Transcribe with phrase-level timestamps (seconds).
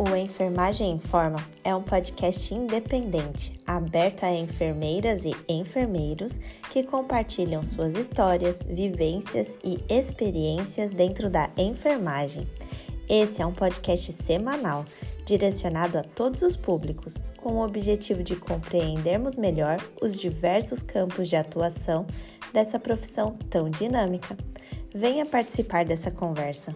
[0.00, 6.38] O Enfermagem Informa é um podcast independente, aberto a enfermeiras e enfermeiros
[6.70, 12.46] que compartilham suas histórias, vivências e experiências dentro da enfermagem.
[13.08, 14.84] Esse é um podcast semanal,
[15.26, 21.34] direcionado a todos os públicos, com o objetivo de compreendermos melhor os diversos campos de
[21.34, 22.06] atuação
[22.52, 24.36] dessa profissão tão dinâmica.
[24.94, 26.72] Venha participar dessa conversa.